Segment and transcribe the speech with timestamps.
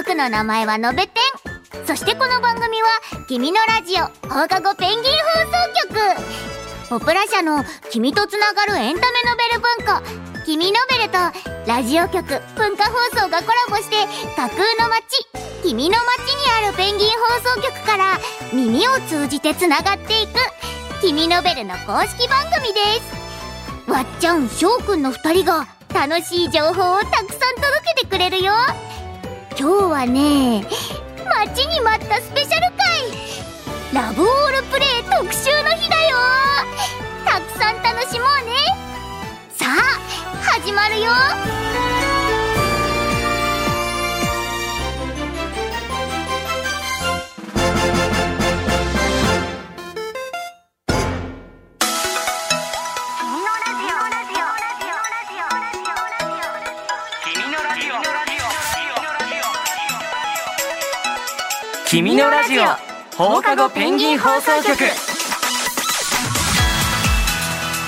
[0.00, 1.86] 僕の名前はのべてん。
[1.86, 2.88] そしてこの番組は
[3.28, 6.24] 「君のラジオ放課後ペンギン放送
[6.88, 10.02] 局」ポプラ社の「君とつながるエンタメノベル文庫」
[10.46, 11.18] 「君ノベル」と
[11.66, 14.06] ラジオ局文化放送がコラボして
[14.36, 15.26] 架空の街
[15.62, 18.18] 「君の街」にあるペンギン放送局から
[18.54, 20.38] 耳を通じてつながっていく
[21.04, 22.80] 「君ノベル」の公式番組で
[23.86, 23.90] す。
[23.90, 28.54] わっちゃんしょうくんの2人が楽しい情報をたくさん届けてくれるよ。
[29.60, 30.64] 今日はね
[31.44, 32.79] 待ちに待ったスペシャル
[63.20, 64.78] 放課後ペンギン放送局。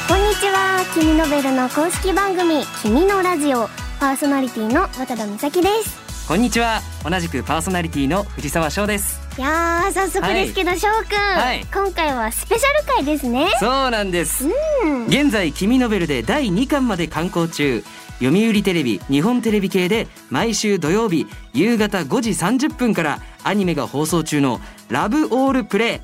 [0.07, 0.85] こんにちは。
[0.93, 3.67] 君ノベルの公式番組君のラジオ
[3.99, 6.29] パーソナリティの渡田美咲です。
[6.29, 6.83] こんにちは。
[7.03, 9.23] 同じくパーソナリティの藤沢翔です。
[9.39, 11.65] いやー早速ですけど翔くん、はい。
[11.73, 13.49] 今回はスペシャル回ですね。
[13.59, 14.47] そうなんです。
[14.85, 15.07] うん。
[15.07, 17.83] 現在君ノベルで第2巻まで刊行中。
[18.23, 24.61] 読売テレビ日本テレビ系で毎週土曜日夕方5時30分からアニメが放送中の
[24.93, 26.01] ラブオールプレイ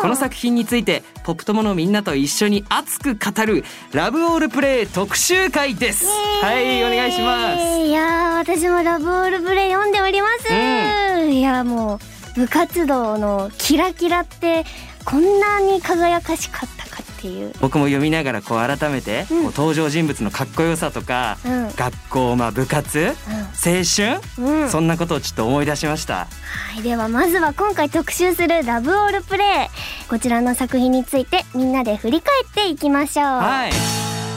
[0.00, 6.06] この作品についてポップ友のみんなと一緒に熱く語るラブオールプレイ特集会です。
[6.40, 7.60] はいお願いします。
[7.80, 11.98] いやー私もラブオールプレイ読んでおります、いやも
[12.36, 14.64] う部活動のキラキラって
[15.04, 17.52] こんなに輝かしかったかっていう。
[17.60, 19.44] 僕も読みながらこう改めて、うん。
[19.44, 21.70] 登場人物のかっこよさとか、うん。
[21.76, 26.14] 学校まあ部活青春、うん、うんそんなことをちょっと思い出しました。
[26.14, 26.28] は
[26.78, 33.70] い、ではまずは今回特集するラブオールプレイこちらの作品についてみんなで振り返っていきましょう、はい。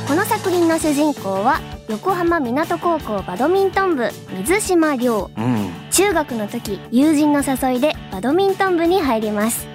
[0.08, 5.32] この作品の主人公は横浜湊高校バドミントン部水島亮。
[5.38, 5.72] うん。
[5.92, 9.73] 中学の時友人の誘いでバドミントン部に入ります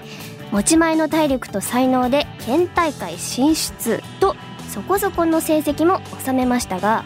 [0.50, 4.34] 持ち前の体力と才能で県大会進出と
[4.68, 7.04] そこそこの成績も収めましたが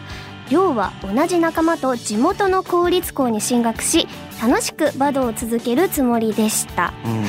[0.49, 4.07] 亮は同じ仲間と地元の公立校に進学し
[4.41, 6.93] 楽しくバドを続けるつもりでした。
[7.05, 7.23] うん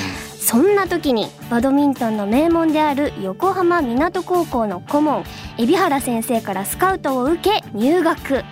[0.45, 5.25] そんな時にバドミントンの名門である横浜湊高校の顧問
[5.57, 8.45] 海老原先生からスカウトを受け入学。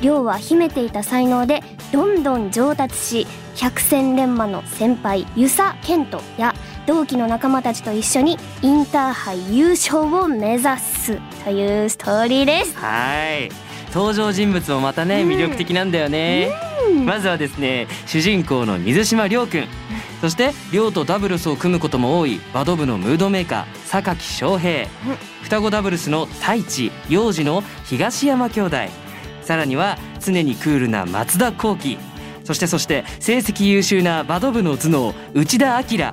[0.00, 1.60] 亮は秘めていた才能で
[1.92, 3.26] どんどん上達し
[3.56, 6.54] 百戦錬磨の先輩遊佐健人や
[6.90, 12.76] 同期の仲間たちと一緒にインターハイ優勝を目指すというストーリーです。
[12.76, 13.48] はい。
[13.94, 15.28] 登場人物もまたねうん。
[15.28, 16.50] 魅力的なんだよね、
[17.06, 19.68] まずはですね主人公の水島亮くん
[20.20, 24.88] そして亮とダブルスを組むことも多いバド部のムードメーカー榊翔平。
[25.44, 28.76] 双子ダブルスの太一幼児の東山兄弟。
[29.42, 31.98] さらには常にクールな松田幸輝。
[32.42, 36.12] そしてそして成績優秀なバド部の頭脳内田明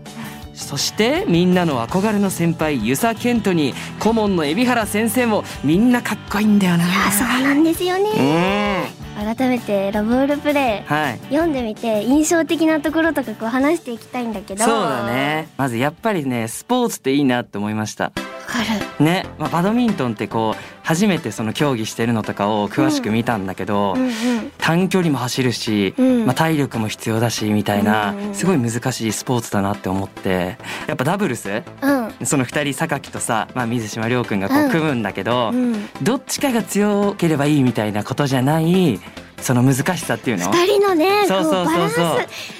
[0.57, 6.83] そしてみんなの憧れの先輩遊佐健人に顧問の海老原先生もみんなかっこいいんだよな。
[6.83, 8.81] あそうなんですようね。
[8.83, 9.35] ん。
[9.35, 11.19] 改めてラブオールプレイはい。
[11.29, 14.63] 読んでみて印象的なところとかこう話していきたいんだけど。
[14.63, 15.47] そうだね。
[15.57, 18.05] まずやっぱりねスポーツっていいなって思いました。
[18.05, 18.11] わ
[18.47, 18.59] か
[18.99, 19.03] る。
[19.03, 24.11] ね、まあ、バドミントンってこう初めてその競技してるのとかを詳しく見たんだけど、うんうん。
[24.57, 26.25] 短距離も走るし、うん。
[26.25, 28.33] まあ、体力も必要だしみたいな、うんうん。
[28.33, 31.91] すごい難しいスポーツだなって思ってやっぱダブルスう
[32.23, 32.25] ん。
[32.25, 34.71] その2人榊とさ、まあ、水島亮君がこううん。
[34.71, 35.89] 組むんだけど、うん。
[36.01, 38.99] どっちかが強ければいいみたいなことじゃない
[39.41, 41.97] その難しさっていうの二人のねそうそうこうバランス。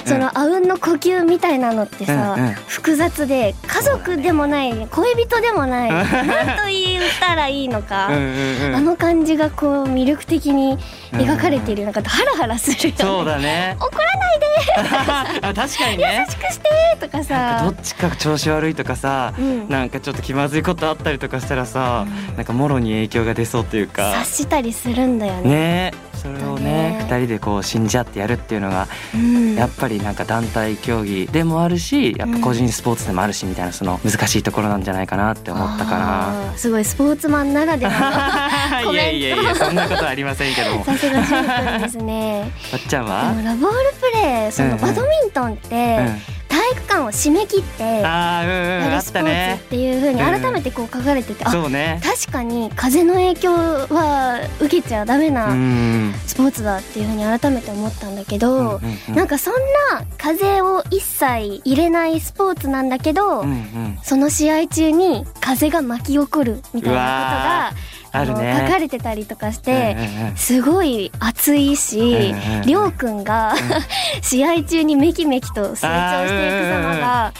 [0.05, 2.53] そのあうんの呼吸みたいなのってさ、うんうん。
[2.53, 8.75] 複雑で家族でもない恋人でもない 何と言ったらいいのか、うんうんうん。
[8.75, 10.77] あの感じがこう魅力的に
[11.11, 12.95] 描かれているなんかハラハラするよね。
[12.97, 13.75] そうだね。
[13.79, 14.47] 怒らないで。
[15.47, 16.25] あ確かにね。
[16.27, 17.57] 優しくしてとかさ。
[17.59, 19.69] かどっちか調子悪いとかさ、うん。
[19.69, 22.05] なんかちょっと気まずいことあったりとかしたらさ、
[22.35, 26.99] なんかもろに影響が出そうというか察したりするんだよねねそれをねね。
[27.09, 29.55] 二人でこう信じ合ってやるっていうのがうん。
[29.55, 37.91] やっぱりなんか団体競技でもあるしやっぱ個人スポーツでもあるしみたいなその難しいところなんじゃないかなって思ったかあーすごいスポーツマンならでは
[38.81, 38.83] な。
[38.85, 40.71] コメントいやいやいやそんなことはありませんけど。
[40.71, 40.77] も。
[40.79, 42.51] のさすがですね。
[42.71, 43.33] わっちゃんでは？
[43.33, 44.81] もラブオールプレイそのうんうん。
[44.81, 46.21] バドミントンってうん。
[46.21, 46.36] 体
[46.67, 50.41] 体育館を締め切ってやるスポーツっていう風にうん。
[50.41, 52.01] 改めてこう書かれてて、あそうね。
[52.03, 56.13] 確かに風の影響は受けちゃダメうなん。
[56.25, 63.45] スポーツだっていう風に改めて思ったんだけど、うなんかそんな風を一切入れないスポーツなんだけど、
[64.03, 68.53] その試合中に風が巻き起こるみたいなあことがるね。
[68.53, 73.55] の書かれてたりとかして、うんうんうんすごい熱いし、うんうんうんりょうくんが、
[74.21, 77.33] 試合中にめきめきと成長していく様が、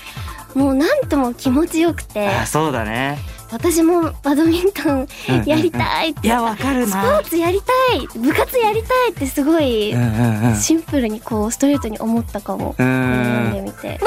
[0.56, 3.18] もうなんとも気持ちよくてあそうだね。
[3.50, 5.46] 私もバドミントンうんうんうん。
[5.46, 10.56] やりたいって、いやわかるスポなーツやりたい部活やりたいってすごいうんうんうん。
[10.56, 14.00] シンプルにこうストレートに思ったかも、う読んんでみて。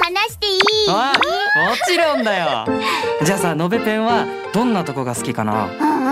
[0.00, 1.12] 話していいあ
[1.68, 2.66] もちろんだよ。
[3.22, 5.66] じゃあさのべペンはどんなとこが好きかな？
[5.66, 6.04] うん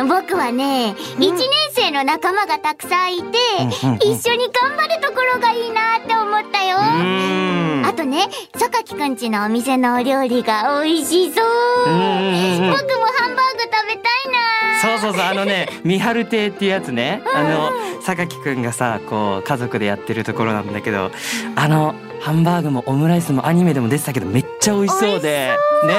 [0.00, 3.38] うん、僕はね、一年生の仲間がたくさんいて、
[3.84, 3.98] うんうんうん。
[3.98, 6.76] 一緒に頑張るところがいいなって思ったよ。
[6.78, 7.82] うん。
[7.86, 11.44] あとね、榊くんちのお店のお料理が美味しそう。
[11.44, 14.80] 僕もハンバーグ食べたいな。
[14.80, 17.22] そうそうそうあのね 三春亭っていうやつね。
[17.34, 17.70] あの
[18.02, 21.12] 榊くんがさこう家族でやってるところなんだけど
[21.54, 25.48] あのハンバーグもオムライスもアニメでも出てたけどめっちゃ美味しそうで。
[25.86, 25.94] ね。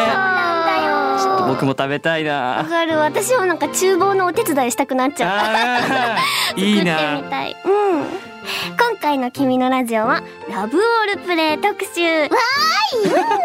[1.22, 2.58] ちょっと僕も食べたいな。
[2.58, 2.98] わかる。
[2.98, 7.18] 私もなんか厨房のお手伝いしたくなっちゃった いいな。
[7.18, 7.56] みたい。
[7.66, 8.04] うん。
[8.04, 12.02] 今回の「君のラジオ」はラブオールプレイ特集。
[12.24, 12.30] わ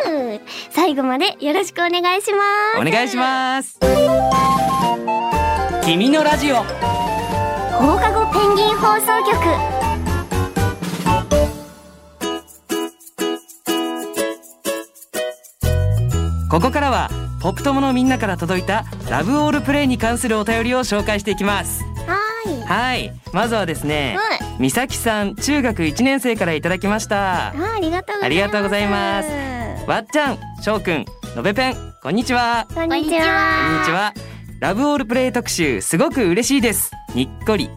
[0.06, 0.40] ーい。
[0.70, 2.42] 最後までよろしくお願いしま
[2.76, 2.80] す。
[2.80, 3.78] お願いします。
[5.84, 6.56] 君のラジオ。
[6.56, 9.77] 放課後ペンギン放送局
[16.50, 17.10] ここからは
[17.40, 21.84] ポップ友のみんなから届いたラブオールプレイに関するお便りを紹介していきます。
[22.06, 22.62] はーい。
[22.62, 23.12] はい。
[23.34, 24.38] まずはですねはい。
[24.58, 27.50] みさきさん中学1年生からいただきました。
[27.50, 28.24] ありがとうございます。
[28.24, 29.86] ありがとうございます。
[29.86, 31.04] わっちゃんしょうくん
[31.36, 32.66] のべペンこんにちは。
[32.74, 33.26] こんにちこんにちは
[33.92, 34.14] は。
[34.60, 36.90] ラブオールプレイ特集すごく嬉しいです。
[37.14, 37.68] にっこり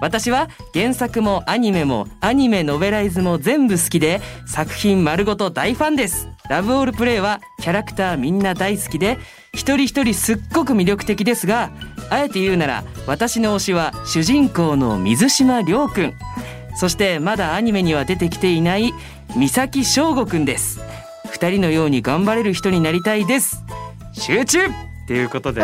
[0.00, 6.28] 私は原作もアニメもアニメノベライズも全部好きで作品丸ごと大ファンです。
[6.48, 9.18] ラブオールプレイはキャラクターみんな大好きで
[9.52, 11.70] 一人一人すっごく魅力的ですが
[12.10, 16.14] あえて言うなら私の推しは主人公の水島亮くん
[16.74, 18.92] そしてまだアニメには出てきていない
[19.36, 20.80] 三崎翔吾くんです。
[21.30, 23.62] 二人のように頑張れる人になりたいです。
[24.12, 24.66] 集中！
[24.66, 24.70] っ
[25.06, 25.62] ていうことで。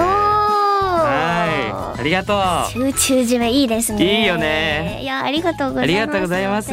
[1.99, 2.71] ありがとう。
[2.71, 4.21] 集中締めいいですね。
[4.21, 5.01] いいよね。
[5.03, 5.85] いやありがとうございます。
[5.85, 6.73] ありがとうございます。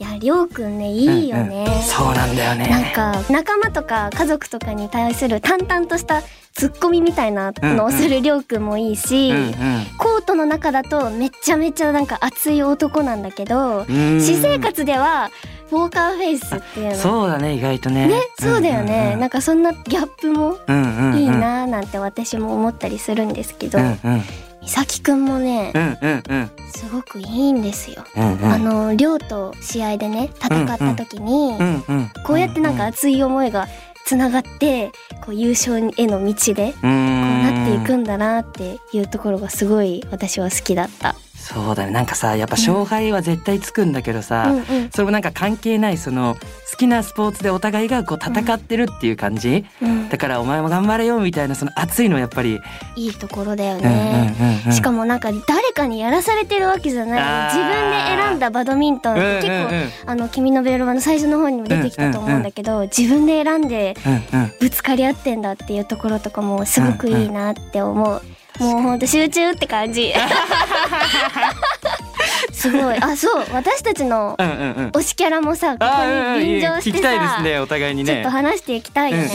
[0.00, 1.82] いやりょうくんねいいよね、うんうん。
[1.82, 6.22] そうなんだよなんねか仲間とか家族とかに対する淡々とした
[6.52, 9.52] ツッコミみたいなのをするりょうくんもいいし、うん。
[9.98, 14.20] コートの中だとめちゃめちゃなんか熱い男なんだけど、うん。
[14.20, 15.30] 私生活では
[15.70, 16.94] ポーカーフェイスっていうの。
[16.96, 18.08] そうだね意外とね。
[18.08, 21.18] ねそうだよね、うんなんかそんなギャップもうんうんうん。
[21.18, 24.22] いいなーなんて私も思ったりするんですけど、うんうん。
[24.60, 26.50] 美咲くんもねうんうんうん。
[26.74, 28.04] すごくいいんですよ。
[28.16, 28.52] うんうん。
[28.52, 33.68] あの亮と試合でね戦った時に、うんうんこうやってなんか熱い思いが
[34.04, 34.90] つながって
[35.24, 41.14] こう優勝への道でこううんなっていくんだなっていうところがすごい私は好きだった。
[41.38, 41.92] そうだね。
[41.92, 44.90] なんかさやっぱ勝敗は絶対つくんだけどさ、うんうん。
[44.90, 46.36] それもなんか関係ないその
[46.70, 50.08] 好きなスポーツでお互いがこう戦ってるっていう感じ、うん。
[50.10, 52.60] だからお前も頑張れよみたいなその熱いのやっぱり、
[52.96, 54.34] いいところだようんね。
[54.38, 54.72] うんうんうん。
[54.72, 57.54] しかもなんか誰かにやらされてるわけじゃない。
[57.54, 59.88] 自分で選んだバドミントンって結構、うんうんうん。
[60.06, 64.52] あの「君のベルマ」の最初の方にも出てきたと思うんだけど、自分で選んでうんうん。
[64.60, 68.22] ぶつかり合ってんだっていうところとかもすごくいいなって思う、
[68.58, 70.12] もうほんと集中って感じ。
[72.52, 72.96] すごい。
[73.00, 73.44] あそう。
[73.52, 74.88] 私たちのうんうんうん。
[74.90, 78.14] 推しキャラもさここに臨場してさ、ねお互いにね。
[78.14, 79.30] ちょっと話していきたいよね、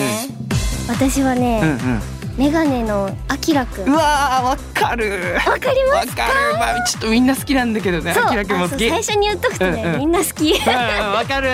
[0.89, 0.95] うん。
[0.95, 4.01] 私はね、うんうんメガネのあきらくんうわ
[4.43, 5.35] わかる。
[5.59, 6.23] かりわますか？
[6.25, 6.57] る。
[6.57, 8.89] まあちょっとみんな好きなんだけどねあきらくんも好き。
[8.89, 9.99] 最初に言っとくとね、うんうん。
[9.99, 10.53] みんな好き。
[10.53, 11.49] でうんうんわかる。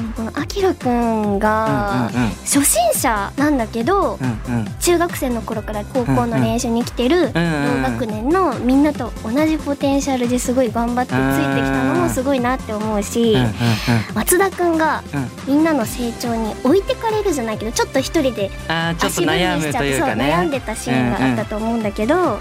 [0.00, 2.30] もこのあきらくんが、うんうんうん。
[2.30, 4.64] 初心者なんだけど、うんうん。
[4.80, 7.82] 中学生の頃から高校の練習に来てる同うんうん。
[7.82, 13.50] 学年のみんなと同じポテンシャルですごい頑張ってついてきたのもすごいなって思うし、うんうん
[14.14, 15.54] 松田くんがうん。
[15.54, 22.38] みんなの成長に置いてかれるじゃないけどちょっと一人であーちょっと足踏みしちゃって悩んでたシーンがあったと思うんだけど、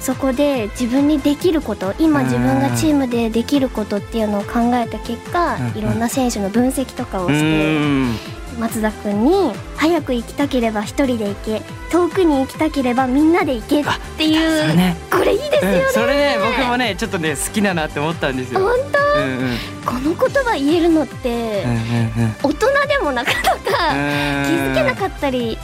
[0.00, 5.66] そこで自分にできること今自分がチームでできることっていうのを考えた結果、うん。
[5.68, 8.12] うんいろんな選手の分析とかをうして、ん。
[8.58, 13.84] 松田くんに早く行きたければ一人で行け遠くに行きたければみんなで行けっ
[14.18, 14.96] ていうそれね。
[15.10, 18.60] これいいですよね、うん、それね僕もねちょっっとね好きだなって思ったんですよ。
[18.60, 19.56] 本うんうんうん。
[19.84, 25.56] 当この言葉言えるのって、うんうん大人でもなかなか気づけなかったり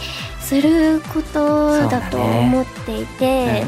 [0.49, 3.67] することだと思っていて、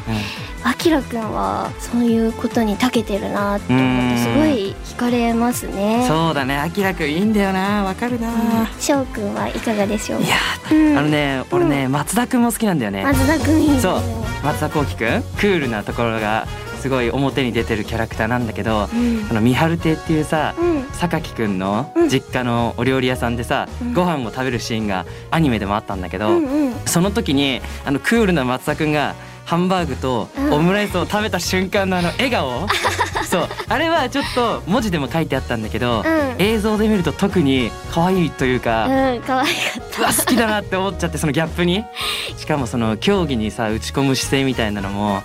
[0.65, 6.07] あきらくんはそういうことに長けてるなって思ってすごい惹かれますね。
[6.09, 6.57] そうだね。
[6.57, 7.85] あきらくんいいんだよな。
[7.85, 8.31] わかるな、
[8.79, 10.27] しょうくんはいかがでしょうか？
[10.27, 10.37] いや
[10.73, 10.99] うん。
[10.99, 14.01] あのね俺ね、松田くんも好きなんだよね、松田くんいいそう。
[14.43, 15.23] 松田幸輝くん？
[15.37, 16.47] クールなところが
[16.81, 19.27] すごい表に出てるキャラクターなんだけど、うん。
[19.31, 20.83] あの三春亭っていうさうん。
[20.93, 22.09] 榊くんのうん。
[22.09, 23.93] 実家のお料理屋さんでさ、うん。
[23.95, 26.75] ご飯を食べるシーンがアニメでもあったんだけど、うんうん。
[26.87, 30.53] その時にあのクールな松田くんがハンバーグとうん。
[30.55, 32.67] オムライスを食べた瞬間のあの笑顔。
[33.29, 33.49] そう。
[33.69, 36.35] あれはちょっと文字でも書いてあったんだけど、うん。
[36.39, 41.85] 映像で見ると特に可愛いというか、うん可愛かっうわ好きだなって思っちゃってそのギャップに。
[42.37, 45.23] しかもその競技にさ打ち込む姿勢みたいなのも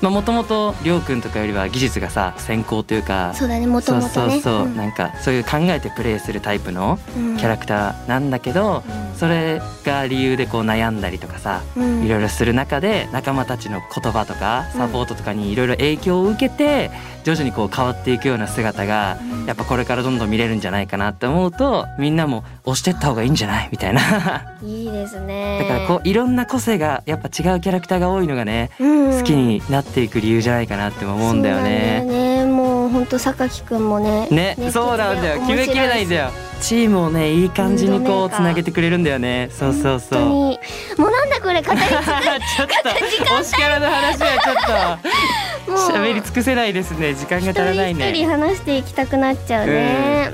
[0.00, 3.32] もともとりょうくんとかよりは技術がさ先行というか。
[3.34, 4.10] そうだねもともとね。
[4.12, 4.76] そうそうそう、ん。
[4.76, 7.36] なんかそういう考えてプレーするタイプのうん。
[7.36, 8.82] キャラクターなんだけど、
[9.18, 12.04] それが理由でこう悩んだりとかさうん。
[12.04, 16.90] いろいろする中で仲間たちの言葉とかサポートとかにいろいろ影響を受けて
[17.24, 19.46] 徐々にこう変わっていくような姿がうん。
[19.46, 23.68] やっぱこれからどんどん見れるんじゃないかなって思うとみんなも押してった方がいいんじゃない？
[23.70, 24.00] みたいな
[24.62, 25.58] いいですね。
[25.60, 29.18] だからこういろんな個性がやっぱ違うキャラクターが多いのがねうん。
[29.18, 31.98] 好きになっていく理由じゃないかなって思うんだよね。
[32.02, 32.44] そうね。
[32.46, 34.28] もう本当榊くんもね。
[34.30, 35.40] ねそうなんだよ。
[35.40, 36.24] 決めきれないんだよ。
[36.24, 36.30] よ
[36.60, 39.50] チームをねいい感じにこうつなげてくれるんだよね。
[39.52, 40.20] そうそうそう。
[40.20, 40.58] も
[40.98, 42.88] うなんだこれ語り ちょっと
[43.34, 44.56] 推しキャラの話はちょっ
[45.00, 45.24] と。
[45.92, 47.14] 喋り尽くせないですね。
[47.14, 50.32] 時間が足らない一人ね一人話していきたくなっちゃうね。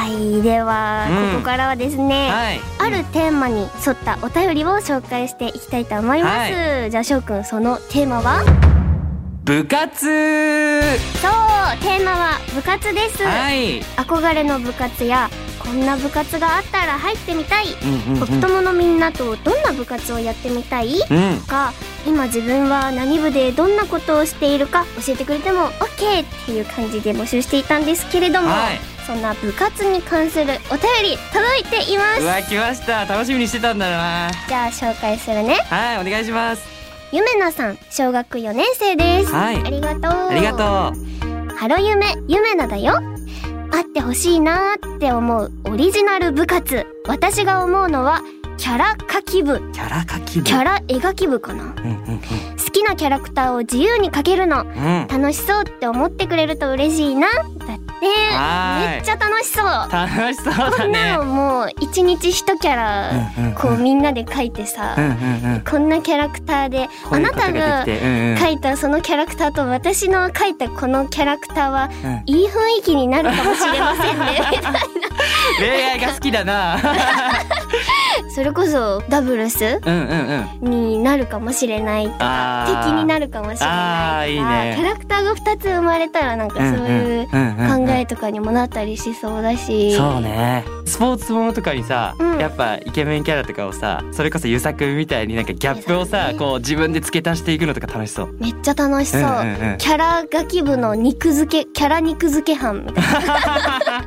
[0.00, 1.32] はいでは、うん。
[1.34, 2.30] ここからはですね。
[2.30, 2.60] はい。
[2.78, 6.88] あるテーマに沿ったお便りを紹介していきたいと思います。
[6.88, 8.42] じゃあしょうくんそのテーマは？
[9.44, 10.06] 部活。
[11.20, 11.32] そう
[11.82, 13.82] テーマは部活です、はい。
[13.82, 15.28] 憧れの部活や
[15.58, 17.66] こんな部活があったら入ってみたい。
[17.66, 20.94] うんうんポットモのみんなとどんな部活をやってみたい？
[20.94, 21.40] うん。
[21.42, 21.74] とか
[22.06, 32.22] 今自分は何部でどんなことをしているか教えてくれても OK っていう感じで募集していたんですけれども、はいそんな部活に関するお便り届いています。
[32.22, 33.04] うわ来ました。
[33.04, 34.30] 楽しみにしてたんだな。
[34.48, 35.54] じゃあ紹介するね。
[35.68, 36.62] はいお願いします。
[37.12, 39.56] ゆめなさん小学4年生です、はい。
[39.56, 40.28] ありがとう。
[40.30, 40.56] ありがと
[41.56, 43.00] ハロゆめゆめなだよ。
[43.72, 46.86] あってほしいなーって思うオリジナル部活。
[47.06, 48.22] 私が思うのは
[48.58, 49.54] キャラ描き部。
[49.54, 50.44] うキャラ描き部。
[50.44, 51.64] キャラ描き部かな。
[51.64, 52.20] うんうん
[52.70, 54.62] 好きなキャラクターを自由に描けるの。
[54.62, 55.08] うんうん。
[55.08, 57.28] 楽しそうって思ってくれると嬉しいな
[58.00, 58.90] だってはーい。
[58.96, 59.64] めっちゃ楽しそう。
[59.90, 63.12] 楽しそうこんだねなのもう一日一キャラ
[63.54, 65.60] こうみんなで描いてさうんうんうん。
[65.62, 68.36] こんなキャラクターであなたがができてうんうん。
[68.38, 72.22] 描いたそのキャラクターと私の描いたこのキャラクターはうん。
[72.26, 74.40] いい雰囲気になるかもしれませんね。
[75.58, 76.78] 恋愛が好きだな
[78.34, 80.70] それこそダブルスうんうんうん。
[80.70, 82.06] になるかもしれない。
[82.06, 84.74] とか敵になるかもしれないとかいいね。
[84.76, 89.96] キャラクターが2つ生まれたらなんかそういう考えとかにもなったりしそうだし。
[89.96, 90.64] そうね。
[90.86, 92.38] スポーツものとかにさ、うん。
[92.38, 96.38] やっぱイケメンキャラとかをさそれこそゆさくんみたいになんかギャップをさ、ね。
[96.38, 98.36] こう自分で付け足していくのとか楽しそう。
[98.40, 99.78] めっちゃ楽しそう、うんうんうん。
[99.78, 103.40] キャラ書き部の肉付けキャラ肉付け班みたいな。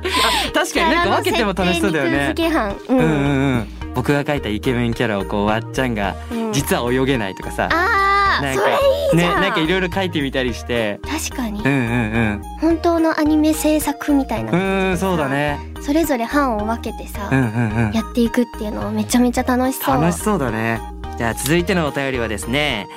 [0.53, 2.11] 確かになんか分けても楽しそうだよね。
[2.11, 2.75] 肉付け班。
[2.87, 3.82] うん、うんうんうん。
[3.95, 6.53] 僕が描いたイケメンキャラをこうわっちゃんがうん。
[6.53, 8.75] 実は泳げないとかさ、あーそれい
[9.07, 11.61] いじねゃん、なんかいろいろ描いてみたりして、確かに。
[11.61, 14.91] うんうん本当のアニメ制作みたいな。
[14.91, 15.59] うんそうだね。
[15.81, 17.91] それぞれ班を分けてさ、うんうんうん。
[17.93, 20.01] やっていくっていうのめちゃめちゃ楽しそう。
[20.01, 20.79] 楽しそうだね。
[21.17, 22.87] じゃあ続いてのお便りはですね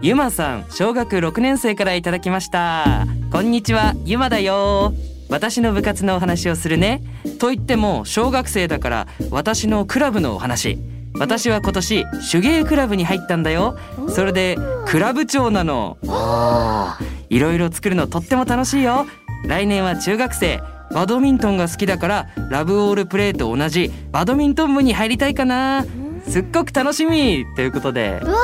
[0.00, 3.06] ゆまさん小学6年生からいただきました。
[3.32, 4.92] こんにちはゆまだよ
[5.28, 7.02] 私の部活のお話をするね。
[7.38, 10.78] と言っても小学生だから私のクラブのお話。
[11.18, 13.78] 私は今年手芸クラブに入ったんだよ。
[14.08, 15.96] それでクラブ長なの。
[16.02, 19.06] おーいろいろ作るのとっても楽しいよ。
[19.46, 20.60] 来年は中学生。
[20.92, 25.84] バドミントンが好きだからラブオールプレーと同じバドミントン部に入りたいかな。
[26.28, 27.44] すっごく楽しみ。
[27.56, 28.20] ということで。
[28.22, 28.36] うわ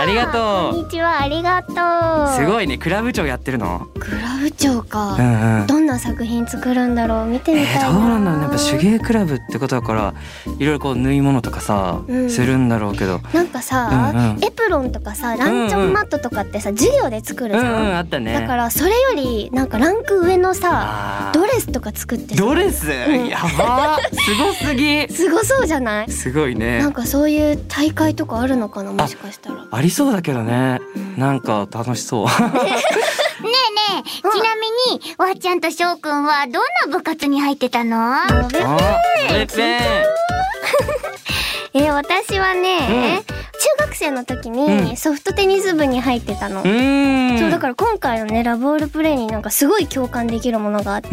[0.00, 1.22] ありがことんにちは。
[1.22, 2.34] ありがとう。
[2.34, 2.78] うすごいね。
[2.78, 3.88] クラブ長やってるの？
[3.98, 5.66] クラブ長か、うんうん。
[5.66, 7.26] どんな作品作るんだろう？
[7.26, 8.44] 見てみえー、たいな、どうなんだろうね。
[8.44, 10.14] やっぱ手芸クラブってことだから
[10.58, 12.30] いろいろこう縫い物とかさ、うん。
[12.30, 13.20] するんだろうけど。
[13.32, 14.44] なんかさ、うんうん。
[14.44, 18.32] エプロンとかさランチョンマットとかってさ、授業で作るうんじゃん、うんあったね。
[18.34, 22.40] だからそれよりなんかランク上のさドレスとか作ってさ。
[22.42, 23.28] ドレス、ん。
[23.28, 23.98] やば。
[24.12, 25.08] すごすぎ。
[25.12, 26.10] すごそうじゃない？
[26.10, 26.78] すごいね。
[26.78, 28.92] なんかそういう大会とかあるのかな？
[28.92, 29.66] もしかしたら。
[29.70, 30.80] ありそうだけどね。
[31.16, 32.26] なんか楽しそう。
[32.28, 36.54] ねえねえちなみにわっちゃんとしょうくんはどん
[36.90, 37.96] な部活に入ってたの？
[38.14, 38.26] あ
[39.30, 39.80] レペン。
[41.74, 43.37] えー私はね、中学
[43.98, 44.84] 生の時うん。
[44.84, 47.38] にソフトテニス部に入ってたの、うーん。
[47.38, 51.08] そうだから今回のねラブオールプレイになんかすごい共感できるものがあって、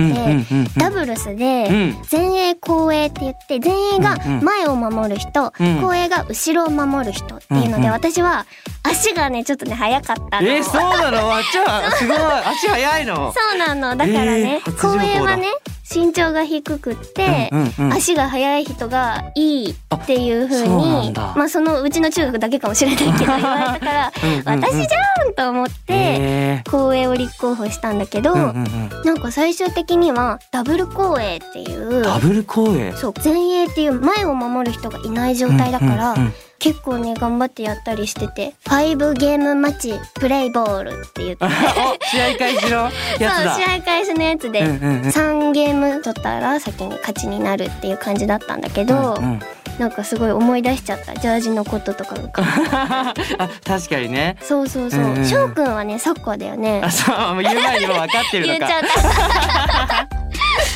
[0.78, 1.96] ダブルスで、うん。
[2.12, 5.82] 前衛後衛って言って前衛が前を守る人、うん。
[5.82, 8.46] 後衛が後ろを守る人っていうので、私は
[8.84, 10.48] 足がねちょっとね速かったの。
[10.48, 11.36] えー、そうなの？
[11.36, 12.18] あっちゃすごい。
[12.18, 13.34] 足早いの？
[13.34, 13.96] そうなの。
[13.96, 15.48] だからね、後衛はね
[15.94, 17.94] 身長が低くって、うんうんうん。
[17.94, 21.34] 足が速い人がいいっていう風あそうにだ。
[21.36, 29.04] まあそのうちの中学だけかもしれないけど言われたから うん私じゃんと思ってえ後衛を立候補したんだけど、ーうんうんうん。
[29.06, 36.34] なんか最終的にはダブル後衛っていうダブル光栄そう前衛っていう前を守る人がいない状態だから、うんうんうん
[36.66, 41.48] 結構ね頑張ってやったりしてて5ゲームマッチプレイボールって言ってお
[42.08, 43.56] 試合開始のやつだ。
[43.56, 45.02] そう試合開始のやつで、うんうんうん。
[45.04, 49.40] 3ゲーム取ったら先に勝ちになるっていう感じだったんだけど、うんうん。
[49.78, 51.14] なんかすごい思い出しちゃった。
[51.14, 52.34] ジャージのこととかが
[53.38, 54.36] あ確かにね。
[54.42, 55.02] そうそうそう。
[55.02, 55.26] うんうん。
[55.26, 56.82] 翔くんはねサッカーだよね。
[56.84, 57.36] あそう。
[57.36, 60.05] もう言う前にもう分かってる 言っちゃった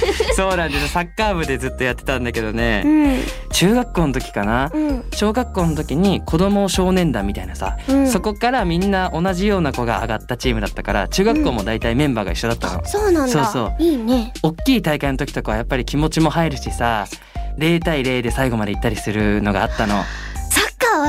[0.36, 0.90] そうなんです。
[0.90, 3.20] サッカー部でずっとやってたんだけどね、うん。
[3.52, 4.72] 中学校の時かな。
[4.74, 5.04] うん。
[5.14, 8.08] 小学校の時に子供少年団みたいなさ、うん。
[8.08, 13.32] そこからみんな同じような子が上がったチームだったから中学校も大体メンバーが一緒だったの、そうなんだ。
[13.32, 13.84] そうそう。
[13.84, 14.34] いいね。
[14.42, 17.06] 大きい大会の時とかはやっぱり気持ちも入るしさ
[17.58, 20.04] 0対0で最後まで行ったりするのがあったの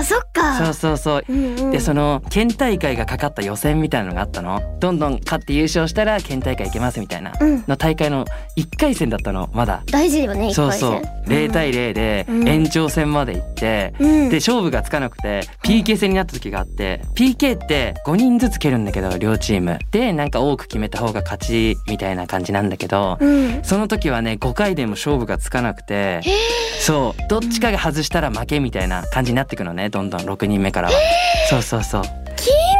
[0.05, 0.59] そっか。
[0.59, 1.25] そうそうそう。
[1.29, 4.63] うんうん、でその県大会がかかった予選みたいなのがあったの。
[4.81, 7.65] どんどん勝って優勝したら県大会行けますみたいなうん。
[7.67, 8.25] の大会の
[8.57, 9.83] 1回戦だったのまだ。
[9.91, 11.03] 大事よねそうそう。
[11.27, 12.49] 戦0対0でうん。
[12.49, 14.29] 延長戦まで行って、うん。
[14.29, 19.79] で勝負がつかなくて PK 戦になった時があって PK って5人ずつ蹴るんだけど両チーム。
[19.91, 23.65] でなんか多く決めた方が勝ちみたいな感じなんだけどうん。
[23.65, 26.21] その時はね5回でも勝負がつかなくて
[26.81, 27.29] そう。
[27.29, 30.95] どっちかが外したら負けみたいな感じになってくのねどんどん6人目からは。
[31.49, 32.03] そうそうそう。
[32.03, 32.07] 緊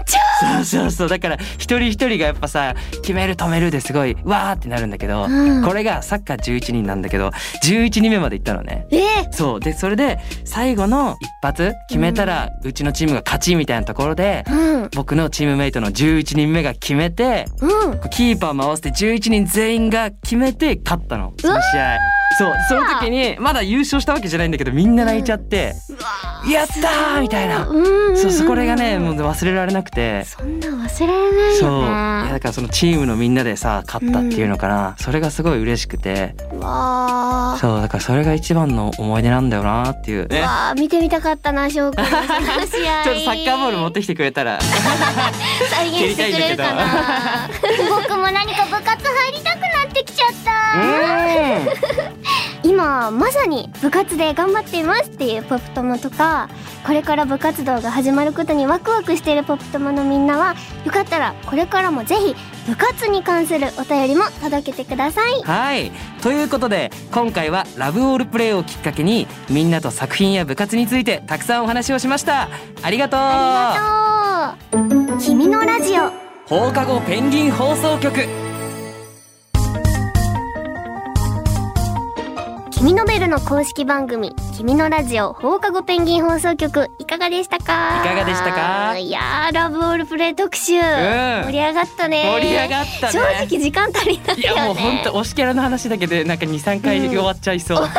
[0.07, 0.19] 張！
[0.41, 1.09] そうそうそう。
[1.09, 5.65] だから一人一人がやっぱさ決める止めるですごいわーってなるんだけど、うん。
[5.65, 7.31] これがサッカー11人なんだけど
[7.63, 8.87] 11人目まで行ったのね。
[8.91, 9.61] えそう。
[9.61, 14.89] でそれで最後の一発決めたらうちのチームが勝ちみたいなところでうん。
[14.97, 18.01] 僕のチームメイトの11人目が決めてうん。
[18.11, 21.99] キーパーも合わせて11人全員が決めて勝ったのその試合。
[22.39, 25.75] そうその時にまだ優勝したわけじゃないんだけどみんな泣いちゃって
[26.51, 27.67] 「やったー!」みたいな。
[27.67, 28.17] うん。
[28.17, 30.25] そうそこれがねもう忘れられなくて。
[30.25, 31.71] そんな忘れられないそう。
[31.71, 36.35] いよやねだからそのチームのみんなでさ勝ったっていうのかな、それがすごい嬉しくて。
[36.61, 40.29] わあそうだからそれが一番の思い出なんだよなっていう。
[40.29, 42.05] ねわあ見てみたかったな翔くん。
[42.05, 42.21] のその
[42.67, 43.05] 試合。
[43.05, 44.59] ちょっとサッカーボール持ってきてくれたら。
[45.71, 47.51] 再現してくれるかな。
[47.89, 50.51] 僕も何か部活入りたくなってきちゃった
[52.63, 56.49] 今まさに部活で頑張っていますっていうポップ友とか
[56.87, 62.35] これから部活動が始まることにワクワクしているポップ友のみんなはよかったらこれからもぜひ
[62.67, 65.43] 部活に関するお便りも届けてください。
[65.43, 65.91] はい。
[66.23, 72.49] ということで今回はラブオールプレイをきっかけにみんなと作品や部活についてたくさんお話をしました。
[72.83, 73.21] ありがとう。
[73.21, 75.19] ありがとう。
[75.21, 76.11] 君のラジオ。
[76.47, 78.50] 放課後ペンギン放送局
[82.81, 88.03] 君のベルの公式番組君のラジオ放課後ペンギン放送局いかがでしたか？
[88.03, 88.97] いかがでしたか？
[88.97, 92.25] いやーラブオールプレイ特集、盛り上がったね。
[92.25, 93.13] 盛り上がったね。
[93.13, 94.41] 正直時間足りないよね。
[94.41, 97.87] いやもうほんと推しキャラの話だけでなんか23回終わっちゃいそう、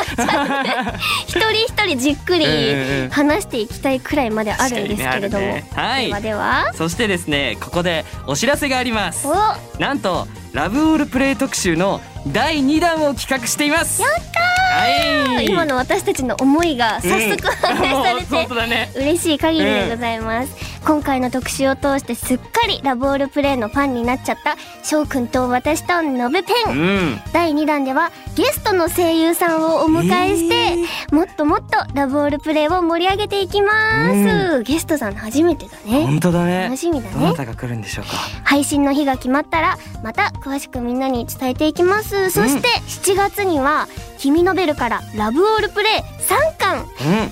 [1.27, 5.69] 一人一人じっくりうんうん話していきたいくらいまであるんですけれども、ね。
[5.75, 6.07] はい。
[6.07, 6.73] ではでは。
[6.73, 9.27] そしてですねここでお知らせがあります。
[9.27, 9.35] お。
[9.79, 14.01] なんとラブオールプレイ特集の第2弾を企画しています。
[14.01, 15.45] やったはい。
[15.47, 18.91] 今の私たちの思いが早速反映されて 当だね。
[18.95, 27.21] 嬉しい限りでございます、今回の特集を通してすっかりラブオールプレイのファンになっちゃった翔くんと私とのべペン、うん。
[27.31, 36.03] 第2弾ではゲストの声優さんをお迎えして、もっともっとラブオールプレイを盛り上げていきます、ゲストさん初めてだね。
[36.05, 36.63] 本当だね。
[36.63, 38.11] 楽しみだどなねたが来るんでしょうか。
[38.43, 42.31] 配信の日が決まったらまた詳しくみんなに伝えていきます。
[42.31, 46.85] そして7月には「君のベル」からラブオールプレイ3巻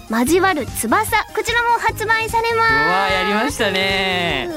[0.09, 0.19] うん。
[0.19, 4.49] 交わる翼こちらも発売されうまわーやりましたね。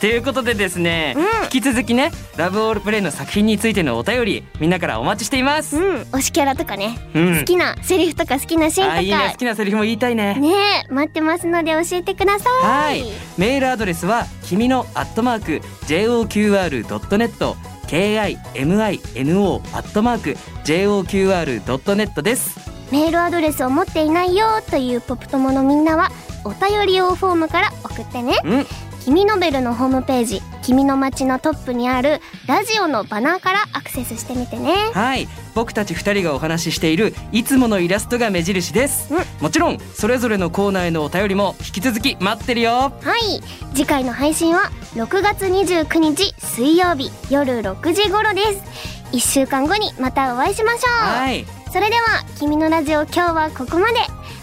[0.00, 1.24] ということでですね、うん。
[1.44, 5.76] 引き続きねラブオールプレイの作品についてのお便りみんなからお待ちしています、す。
[5.76, 5.96] うん。
[6.12, 7.38] 推しキャラとかね、うん。
[7.40, 8.96] 好きなセリフとか好きなシーンとか。
[8.98, 9.28] あいいね。
[9.32, 10.34] 好きなセリフも言いたいね。
[10.34, 10.48] ね
[10.88, 12.62] え待ってますので教えてください。
[12.62, 13.04] はい。
[13.36, 26.10] メールアドレスは君のアットマーク JOQR.net KIMINO アットマーク JOQR.net ですメールアドレスを持っていないよというポップ友のみんなは
[26.44, 28.38] お便り用フォームから送ってね。
[28.44, 28.66] うん。
[29.04, 34.74] 君のベルのホームページ君の街のトップにあるラジオのバナーからアクセスしてみてね。
[34.92, 35.26] はい。
[35.54, 39.24] 僕たち二人がお話ししているいつものイラストが目印です、うん。
[39.40, 42.92] もちろんそれぞれのコーナーへのお便りも引き続き待ってるよ。
[43.00, 43.40] はい。
[43.74, 48.90] 次回の配信は6月29日水曜日夜6時頃です。
[49.12, 51.06] 1週間後にまたお会いしましょう。
[51.06, 54.00] はいそれでは「君のラジオ」今日はここまで。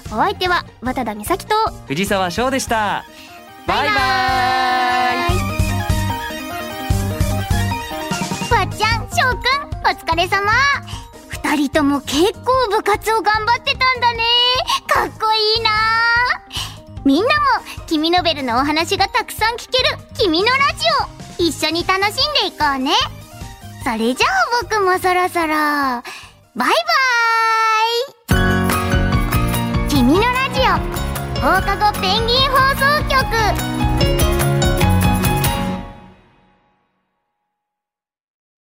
[0.09, 1.53] お相手は渡田美咲と
[1.85, 3.03] 藤沢翔でした。
[3.65, 3.97] バイバイ。
[8.53, 10.49] わっちゃんしょうくんお疲れ様。
[11.27, 14.23] 二人とも結構部活を頑張ってたんだね。
[14.87, 15.71] かっこいいな。
[17.03, 17.31] みんなも
[17.85, 20.85] 君のベルのお話がたくさん聞ける君のラジ
[21.39, 21.43] オ。
[21.43, 22.93] 一緒に楽しんでいこうね。
[23.83, 24.31] それじゃあ
[24.63, 26.01] 僕もそろそろ
[26.57, 29.89] バイバーイ。
[29.89, 30.63] 君のラジオ
[31.39, 33.87] 放課後ペンギン放送局。